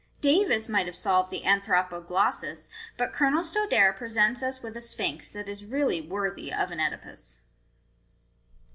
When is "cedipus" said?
6.79-7.37